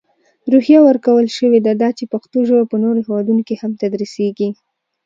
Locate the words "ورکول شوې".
0.83-1.59